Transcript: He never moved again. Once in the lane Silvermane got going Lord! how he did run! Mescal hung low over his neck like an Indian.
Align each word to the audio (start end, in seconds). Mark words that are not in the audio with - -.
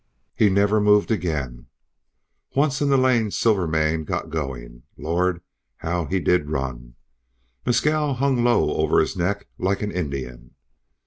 He 0.33 0.49
never 0.49 0.81
moved 0.81 1.11
again. 1.11 1.67
Once 2.55 2.81
in 2.81 2.89
the 2.89 2.97
lane 2.97 3.29
Silvermane 3.29 4.03
got 4.03 4.31
going 4.31 4.81
Lord! 4.97 5.43
how 5.77 6.05
he 6.05 6.19
did 6.19 6.49
run! 6.49 6.95
Mescal 7.67 8.15
hung 8.15 8.43
low 8.43 8.75
over 8.77 8.99
his 8.99 9.15
neck 9.15 9.45
like 9.59 9.83
an 9.83 9.91
Indian. 9.91 10.55